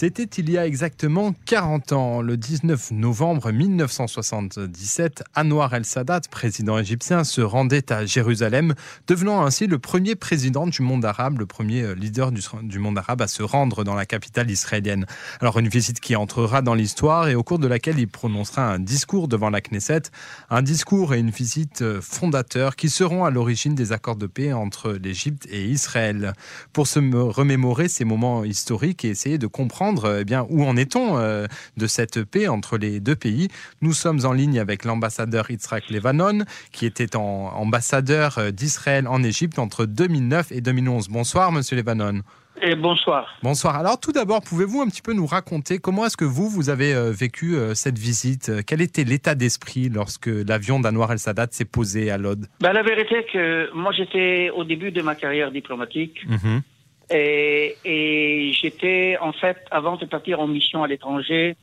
[0.00, 7.22] C'était il y a exactement 40 ans, le 19 novembre 1977, Anwar el-Sadat, président égyptien,
[7.22, 8.74] se rendait à Jérusalem,
[9.08, 13.20] devenant ainsi le premier président du monde arabe, le premier euh, leader du, monde arabe
[13.20, 15.04] à se rendre dans la capitale israélienne.
[15.42, 18.78] Alors une visite qui entrera dans l'histoire et au cours de laquelle il prononcera un
[18.78, 20.04] discours devant la Knesset,
[20.48, 24.54] un discours et une visite euh, fondateurs qui seront à l'origine des accords de paix
[24.54, 26.32] entre l'Égypte et Israël.
[26.72, 29.89] Pour se remémorer ces moments historiques et essayer de comprendre
[30.20, 31.46] eh bien, où en est-on euh,
[31.76, 33.48] de cette paix entre les deux pays.
[33.80, 39.22] Nous sommes en ligne avec l'ambassadeur Yitzhak Levanon, qui était en, ambassadeur euh, d'Israël en
[39.22, 41.08] Égypte entre 2009 et 2011.
[41.08, 42.22] Bonsoir, monsieur Levanon.
[42.62, 43.38] Et bonsoir.
[43.42, 43.76] Bonsoir.
[43.76, 46.92] Alors tout d'abord, pouvez-vous un petit peu nous raconter comment est-ce que vous, vous avez
[46.92, 48.52] euh, vécu cette visite?
[48.66, 52.46] Quel était l'état d'esprit lorsque l'avion d'Anwar el-Sadat s'est posé à Lod?
[52.60, 56.26] Ben, La vérité est que moi j'étais au début de ma carrière diplomatique.
[56.28, 56.62] Mhm.
[57.10, 61.56] Et, j'étais, en fait, avant de partir en mission à l'étranger,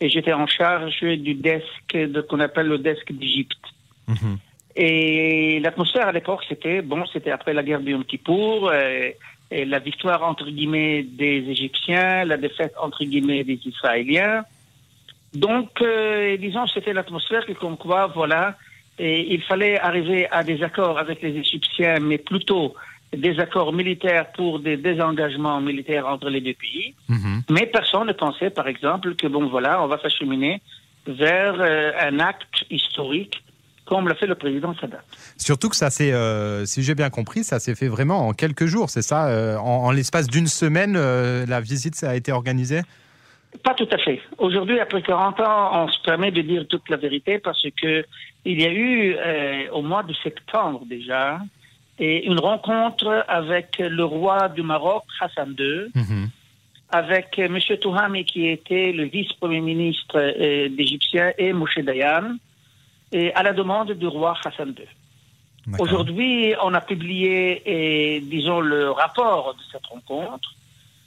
[0.00, 3.64] et j'étais en charge du desk de qu'on appelle le desk d'Égypte.
[4.08, 4.38] Mhm.
[4.74, 9.16] Et l'atmosphère à l'époque, c'était bon, c'était après la guerre du Yom Kippour, et,
[9.50, 14.44] la victoire entre guillemets des Égyptiens, la défaite entre guillemets des Israéliens.
[15.34, 18.56] Donc, euh, disons, c'était l'atmosphère qui, comme quoi, voilà,
[18.98, 22.74] et il fallait arriver à des accords avec les Égyptiens, mais plutôt
[23.16, 26.94] des accords militaires pour des désengagements militaires entre les deux pays.
[27.08, 27.42] Mhm.
[27.50, 30.62] Mais personne ne pensait, par exemple, que bon, voilà, on va s'acheminer
[31.06, 33.42] vers euh, un acte historique
[33.84, 35.02] comme l'a fait le président Sadat.
[35.36, 38.66] Surtout que ça s'est, euh, si j'ai bien compris, ça s'est fait vraiment en quelques
[38.66, 42.82] jours, c'est ça euh, En, l'espace d'une semaine, la visite ça a été organisée
[43.64, 44.22] Pas tout à fait.
[44.38, 48.06] Aujourd'hui, après 40 ans, on se permet de dire toute la vérité parce que
[48.44, 49.16] il y a eu,
[49.72, 51.40] au mois de septembre déjà,
[51.98, 56.30] et une rencontre avec le roi du Maroc, Hassan II, mhm.
[56.90, 57.58] avec M.
[57.80, 62.36] Touhami, qui était le vice-premier ministre euh, d'Égyptien, et Moshe Dayan,
[63.12, 64.86] et à la demande du roi Hassan II.
[65.78, 70.54] Aujourd'hui, on a publié, et, disons, le rapport de cette rencontre.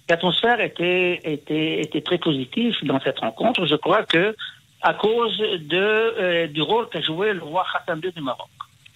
[0.08, 3.66] L'atmosphère était, était, était très positive dans cette rencontre.
[3.66, 4.36] Je crois que
[4.82, 8.48] à cause de, euh, du rôle qu'a joué le roi Hassan II du Maroc.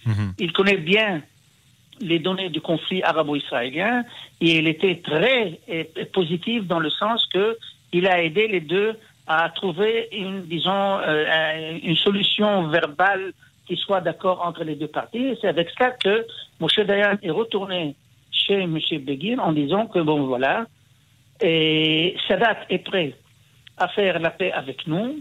[0.06, 0.34] Mhm.
[0.38, 1.20] Il connaît bien
[2.00, 4.04] les données du conflit arabo-israélien
[4.40, 5.60] et il était très
[6.12, 7.56] positif dans le sens que
[7.92, 8.96] il a aidé les deux
[9.26, 13.32] à trouver une, disons, euh, une solution verbale
[13.66, 15.36] qui soit d'accord entre les deux parties.
[15.40, 16.26] C'est avec ça que
[16.58, 17.94] Moshe Dayan est retourné
[18.32, 18.78] chez M.
[19.02, 20.66] Begin en disant que, bon, voilà,
[21.40, 23.14] et Sadat est prêt
[23.76, 25.20] à faire la paix avec nous,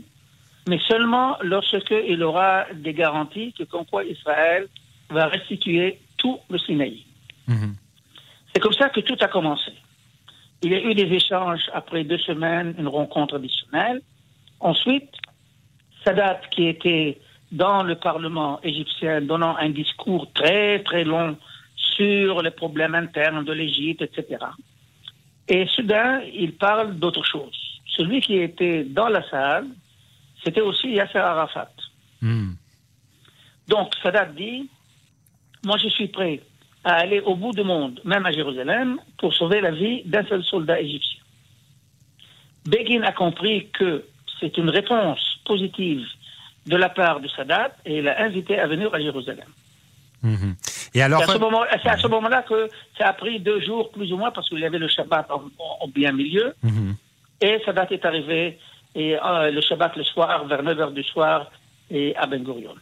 [0.67, 4.67] mais seulement lorsqu'il aura des garanties que, comme quoi Israël
[5.09, 7.03] va restituer tout le Sinaï.
[7.47, 7.75] Mhm.
[8.53, 9.71] C'est comme ça que tout a commencé.
[10.61, 14.01] Il y a eu des échanges après deux semaines, une rencontre additionnelle.
[14.59, 15.09] Ensuite,
[16.03, 17.19] Sadat, qui était
[17.51, 21.37] dans le Parlement égyptien, donnant un discours très, très long
[21.75, 24.45] sur les problèmes internes de l'Égypte, etc.
[25.47, 27.57] Et soudain, il parle d'autre chose.
[27.97, 29.67] Celui qui était dans la salle,
[30.43, 31.71] c'était aussi Yasser Arafat.
[32.21, 32.55] Mhm.
[33.67, 34.69] Donc, Sadat dit,
[35.63, 36.41] moi, je suis prêt
[36.83, 40.43] à aller au bout du monde, même à Jérusalem, pour sauver la vie d'un seul
[40.43, 41.19] soldat égyptien.
[42.65, 44.05] Begin a compris que
[44.39, 46.05] c'est une réponse positive
[46.65, 49.47] de la part de Sadat et il a invité à venir à Jérusalem.
[50.21, 50.55] Mhm.
[50.93, 54.31] Et alors, c'est à ce moment-là que ça a pris deux jours plus ou moins
[54.31, 56.53] parce qu'il y avait le Shabbat en, bien milieu.
[56.63, 56.95] Mhm.
[57.41, 58.57] Et Sadat est arrivé
[58.95, 61.51] et, euh, le Shabbat le soir, vers 9 h du soir,
[61.89, 62.75] et à Ben Gurion.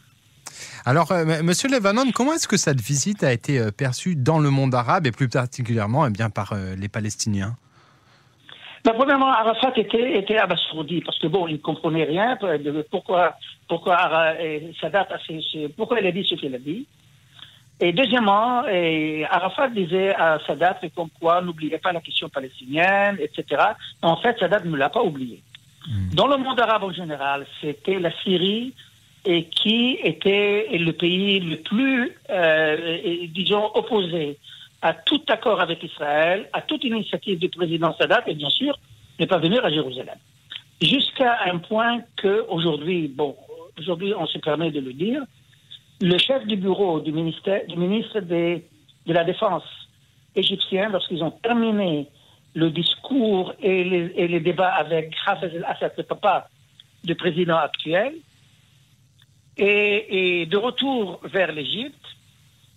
[0.84, 4.50] Alors, euh, Monsieur Levanon, comment est-ce que cette visite a été euh, perçue dans le
[4.50, 7.56] monde arabe et plus particulièrement eh bien, par euh, les Palestiniens?
[8.84, 13.36] Ben, Premièrement, Arafat était, était abasourdi parce que bon, il ne comprenait rien de pourquoi,
[13.68, 13.98] pourquoi
[14.80, 16.86] Sadat a pourquoi il a dit ce qu'il a dit.
[17.80, 18.62] Et deuxièmement,
[19.30, 23.62] Arafat disait à Sadat comme quoi n'oubliez pas la question palestinienne, etc.
[24.02, 25.42] En fait, Sadat ne l'a pas oublié.
[25.86, 26.14] Hmm.
[26.14, 28.74] Dans le monde arabe en général, c'était la Syrie,
[29.28, 34.38] et qui était le pays le plus, euh, disons, opposé
[34.80, 38.78] à tout accord avec Israël, à toute initiative du président Sadat, et bien sûr,
[39.20, 40.16] ne pas venir à Jérusalem.
[40.80, 43.36] Jusqu'à un point que aujourd'hui, bon,
[43.78, 45.22] aujourd'hui on se permet de le dire,
[46.00, 48.62] le chef du bureau du, ministère, du ministre de
[49.08, 49.64] la Défense
[50.34, 52.08] égyptien, lorsqu'ils ont terminé
[52.54, 56.48] le discours et les, débats avec Hafez el-Assad, le papa
[57.04, 58.14] du président actuel,
[59.58, 62.06] et, de retour vers l'Égypte,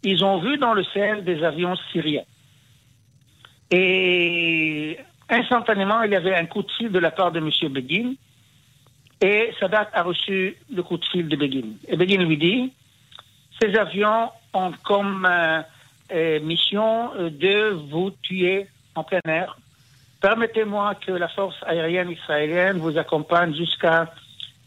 [0.03, 2.23] ils ont vu dans le ciel des avions syriens.
[3.69, 4.97] Et
[5.29, 7.49] instantanément, il y avait un coup de fil de la part de M.
[7.71, 8.13] Begin,
[9.21, 11.75] et Sadat a reçu le coup de fil de Begin.
[11.87, 12.73] Et Begin lui dit,
[13.61, 15.61] ces avions ont comme euh,
[16.11, 19.57] euh, mission euh, de vous tuer en plein air.
[20.19, 24.11] Permettez-moi que la force aérienne israélienne vous accompagne jusqu'à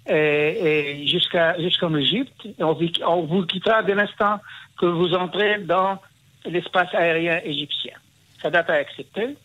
[0.07, 2.47] jusqu'à jusqu'en Égypte.
[2.59, 4.41] On, on, vous quittera dès l'instant
[4.79, 5.99] que vous entrez dans
[6.45, 7.95] l'espace aérien égyptien.
[8.43, 9.37] Sadat a accepté.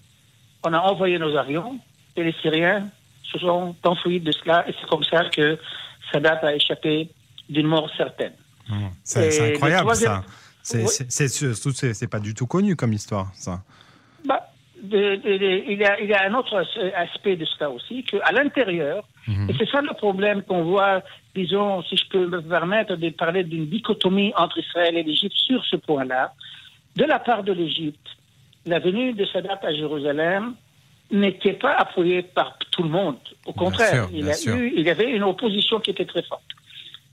[0.64, 1.80] On a envoyé nos avions
[2.16, 2.90] et les Syriens
[3.32, 5.58] se sont enfuis de cela et c'est comme ça que
[6.12, 7.10] Sadat a échappé
[7.48, 8.34] d'une mort certaine.
[8.68, 8.88] Mmh.
[9.04, 10.24] C'est incroyable ça.
[10.62, 13.62] C'est pas du tout connu comme histoire, ça.
[14.92, 16.64] Il, y a, il, y a, un autre
[16.96, 19.50] aspect de cela aussi, qu'à l'intérieur, mmh.
[19.50, 21.04] et c'est ça le problème qu'on voit,
[21.36, 25.64] disons, si je peux me permettre de parler d'une dichotomie entre Israël et l'Égypte sur
[25.66, 26.34] ce point-là,
[26.96, 28.08] de la part de l'Égypte,
[28.66, 30.56] la venue de Sadat à Jérusalem
[31.12, 33.18] n'était pas appuyée par tout le monde.
[33.46, 34.30] Au contraire, il,
[34.76, 36.44] il y avait une opposition qui était très forte.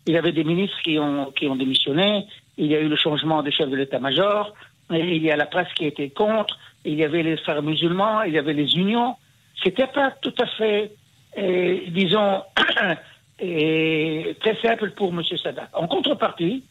[0.06, 2.26] Il y avait des ministres qui ont, qui ont démissionné,
[2.56, 4.54] il y a eu le changement de chef de l'état-major,
[4.90, 8.34] il y a la presse qui était contre, il y avait les frères musulmans, il
[8.34, 9.16] y avait les unions.
[9.62, 10.92] C'était pas tout à fait,
[11.36, 12.42] euh, disons,
[13.38, 15.22] très simple pour M.
[15.42, 15.68] Sadat.
[15.72, 16.62] En contrepartie,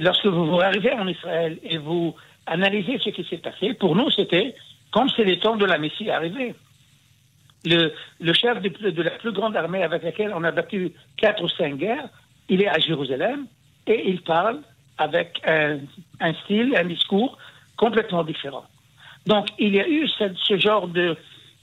[0.00, 2.14] lorsque vous arrivez en Israël et vous
[2.46, 4.54] analysez ce qui s'est passé, pour nous, c'était
[4.90, 6.54] comme c'est le temps de la Messie arrivé.
[7.64, 7.92] Le,
[8.32, 12.08] chef de, la plus grande armée avec laquelle on a battu quatre ou cinq guerres,
[12.48, 13.46] il est à Jérusalem
[13.86, 14.60] et il parle
[14.98, 15.78] avec un
[16.44, 17.38] style, un discours
[17.76, 18.64] complètement différent.
[19.30, 21.16] Donc, il y a eu ce, genre de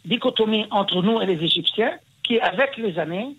[0.06, 1.92] dichotomie entre nous et les Égyptiens
[2.24, 3.36] qui, avec les années,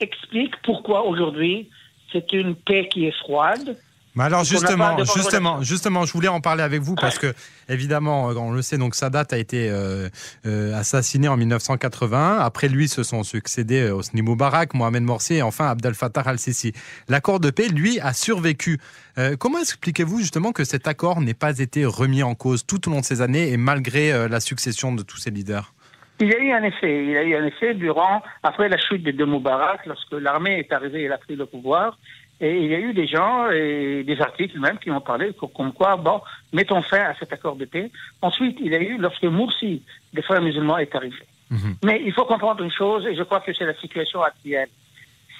[0.00, 1.68] explique pourquoi aujourd'hui
[2.10, 3.76] c'est une paix qui est froide,
[4.16, 7.34] mais alors justement, justement, justement, je voulais en parler avec vous parce que
[7.68, 10.08] évidemment, on le sait, donc Sadat a été euh,
[10.46, 12.38] euh, assassiné en 1981.
[12.38, 16.72] Après lui, se sont succédés euh, Hosni Moubarak, Mohamed Morsi et enfin Abdel Fattah al-Sisi.
[17.08, 18.80] L'accord de paix, lui, a survécu.
[19.18, 22.92] Euh, comment expliquez-vous justement que cet accord n'ait pas été remis en cause tout au
[22.92, 25.72] long de ces années et malgré euh, la succession de tous ces leaders?
[26.20, 27.04] Il y a eu un effet.
[27.04, 30.72] Il y a eu un effet durant, après la chute de Moubarak, lorsque l'armée est
[30.72, 31.98] arrivée et a pris le pouvoir.
[32.40, 35.72] Et il y a eu des gens et des articles même qui ont parlé comme
[35.72, 36.20] quoi, bon,
[36.52, 37.90] mettons fin à cet accord de paix.
[38.20, 39.82] Ensuite, il y a eu lorsque Moursi,
[40.12, 41.22] des frères musulmans, est arrivé.
[41.50, 41.76] Mhm.
[41.84, 44.68] Mais il faut comprendre une chose, et je crois que c'est la situation actuelle,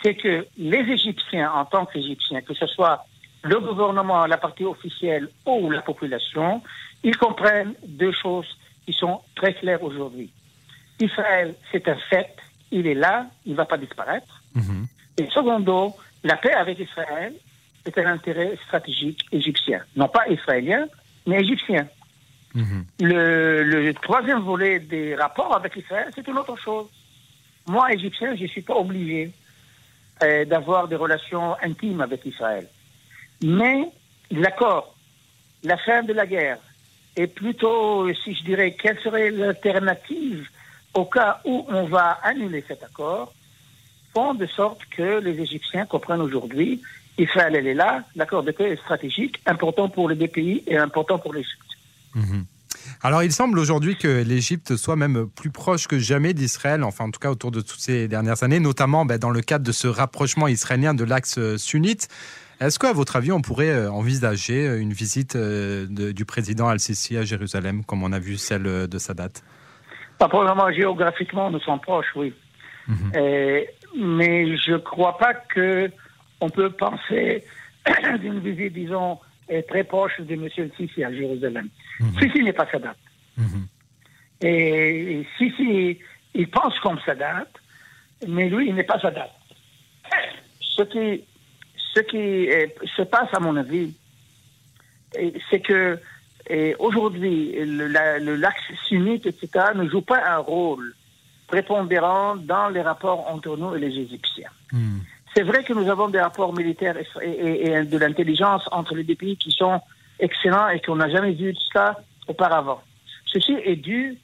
[0.03, 3.05] c'est que les Égyptiens, en tant qu'Égyptiens, que ce soit
[3.43, 6.63] le gouvernement, la partie officielle ou la population,
[7.03, 8.57] ils comprennent deux choses
[8.87, 10.31] qui sont très claires aujourd'hui.
[11.01, 12.35] Israël, c'est un fait,
[12.71, 14.43] il est là, il ne va pas disparaître.
[14.55, 14.87] Mhm.
[15.19, 15.95] Et secondo,
[16.25, 17.33] la paix avec Israël
[17.85, 19.83] est un intérêt stratégique égyptien.
[19.95, 20.87] Non pas israélien,
[21.27, 21.89] mais égyptien.
[22.55, 22.85] Mhm.
[23.01, 26.89] Le, troisième volet des rapports avec Israël, c'est une autre chose.
[27.67, 29.31] Moi, égyptien, je ne suis pas obligé
[30.23, 32.67] euh, d'avoir des relations intimes avec Israël.
[33.43, 33.89] Mais
[34.31, 34.95] l'accord,
[35.63, 36.59] la fin de la guerre,
[37.17, 40.49] et plutôt, si je dirais, quelle serait l'alternative
[40.97, 43.33] au cas où on va annuler cet accord,
[44.39, 46.81] de sorte que les Égyptiens comprennent aujourd'hui
[47.19, 50.77] Israël, elle est là, l'accord de paix est stratégique, important pour les deux pays et
[50.77, 51.61] important pour l'Égypte.
[52.15, 52.45] Mhm.
[53.03, 57.11] Alors, il semble aujourd'hui que l'Égypte soit même plus proche que jamais d'Israël, enfin en
[57.11, 59.89] tout cas autour de toutes ces dernières années, notamment ben, dans le cadre de ce
[59.89, 62.09] rapprochement israélien de l'axe sunnite.
[62.61, 67.25] Est-ce qu'à votre avis, on pourrait euh, envisager une visite euh, du président al-Sisi à
[67.25, 69.33] Jérusalem, comme on a vu celle de Sadat
[70.19, 72.33] Pas probablement géographiquement, nous sommes proches, oui.
[72.89, 73.13] Mhm.
[73.17, 75.91] Et mais je ne crois pas que
[76.41, 77.45] on peut penser
[78.21, 79.19] d'une visite, disons,
[79.69, 80.49] très proche de M.
[80.77, 81.69] Sisi à Jérusalem.
[82.01, 82.97] Mm Sisi n'est pas Sadat.
[83.37, 83.67] Mhm.
[84.43, 85.99] Et Sisi,
[86.35, 87.47] il pense comme Sadat,
[88.27, 89.31] mais lui, il n'est pas Sadat.
[90.61, 91.25] Ce qui,
[91.95, 92.49] ce qui
[92.97, 93.95] se passe, à mon avis,
[95.51, 95.99] c'est que
[96.79, 100.95] aujourd'hui, le, l'axe sunnite, etc., ne joue pas un rôle
[101.47, 104.51] prépondérant dans les rapports entre nous et les Égyptiens.
[104.73, 104.99] Hmm.
[105.35, 109.37] C'est vrai que nous avons des rapports militaires et, de l'intelligence entre les deux pays
[109.37, 109.81] qui sont
[110.19, 112.81] excellents et qu'on n'a jamais vu ça auparavant.
[113.27, 114.17] Ceci est dû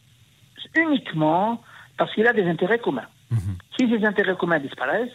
[0.75, 1.63] uniquement
[1.99, 3.09] parce qu'il a des intérêts communs.
[3.31, 3.57] Hmm.
[3.79, 5.11] Si ces intérêts communs disparaissent,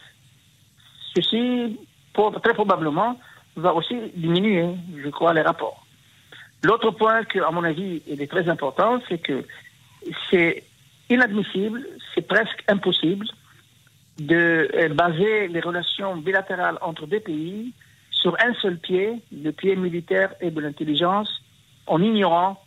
[1.16, 1.80] ceci,
[2.44, 3.20] très probablement,
[3.56, 4.68] va aussi diminuer,
[5.04, 5.87] je crois, les rapports.
[6.68, 9.46] L'autre point que, à mon avis, il est très important, c'est que
[10.30, 10.66] c'est
[11.10, 13.26] inadmissible, c'est presque impossible
[14.20, 17.72] de euh, baser les relations bilatérales entre deux pays
[18.12, 21.30] sur un seul pied, le pied militaire et de l'intelligence,
[21.86, 22.62] en ignorant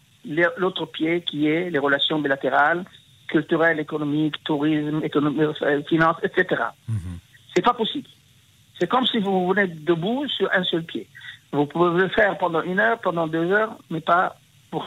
[0.56, 2.86] l'autre pied qui est les relations bilatérales
[3.28, 6.62] culturel, économique, tourisme, économie, euh, finance, etc.
[6.88, 6.92] Ce
[7.54, 8.08] C'est pas possible.
[8.78, 11.06] C'est comme si vous venez debout sur un seul pied.
[11.52, 14.36] Vous pouvez le faire pendant une heure, pendant deux heures, mais pas
[14.70, 14.86] pour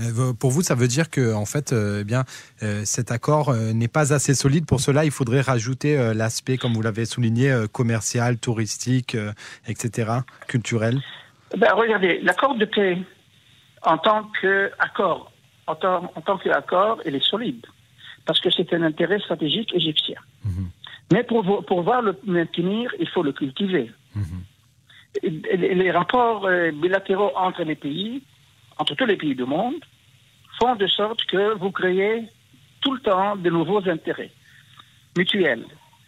[0.00, 2.22] euh, pour vous, ça veut dire que en fait, euh, eh bien,
[2.62, 4.64] euh, cet accord n'est pas assez solide.
[4.66, 9.16] Pour cela, il faudrait rajouter l'aspect, comme vous l'avez souligné, commercial, touristique,
[9.66, 10.12] etc.,
[10.46, 11.00] culturel.
[11.56, 12.98] Ben, regardez, l'accord de paix,
[13.82, 15.32] en tant qu'accord,
[15.66, 17.66] en tant, en tant qu'accord, il est solide
[18.26, 20.20] parce que c'est un intérêt stratégique égyptien.
[20.44, 20.68] Mhm.
[21.12, 23.90] Mais pour, pour pouvoir le maintenir, il faut le cultiver.
[25.22, 28.22] Les rapports bilatéraux entre les pays
[28.78, 29.84] entre tous les pays du monde,
[30.60, 32.28] font de sorte que vous créez
[32.80, 34.30] tout le temps de nouveaux intérêts
[35.16, 35.64] mutuels.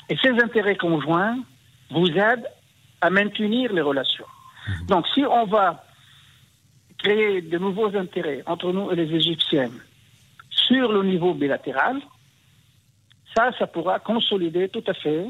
[0.09, 1.39] Et ces intérêts conjoints
[1.91, 2.49] vous aident
[3.01, 4.27] à maintenir les relations.
[4.89, 5.85] Donc si on va
[6.99, 9.71] créer de nouveaux intérêts entre nous et les Égyptiens
[10.51, 12.01] sur le niveau bilatéral,
[13.35, 15.27] ça, ça pourra consolider tout à fait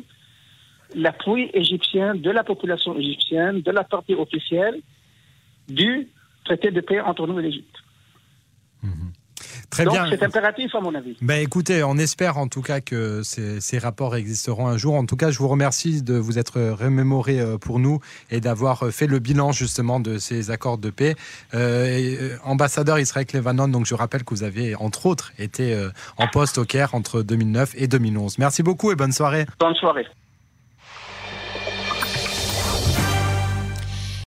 [0.95, 4.81] l'appui égyptien de la population égyptienne, de la partie officielle,
[5.69, 6.09] du
[6.45, 7.77] traité de paix entre nous et l'Égypte.
[8.83, 9.13] Mhm.
[9.71, 11.17] Très Donc, C'est impératif, à mon avis.
[11.23, 14.95] Ben, écoutez, on espère en tout cas que ces, rapports existeront un jour.
[14.95, 18.83] En tout cas, je vous remercie de vous être remémoré euh, pour nous et d'avoir
[18.83, 21.15] euh, fait le bilan justement de ces accords de paix.
[21.55, 26.59] Euh, ambassadeur Israël Levanon, donc je rappelle que vous avez entre autres été en poste
[26.59, 28.39] au Caire entre 2009 et 2011.
[28.39, 29.47] Merci beaucoup et bonne soirée.
[29.59, 30.07] Bonne soirée.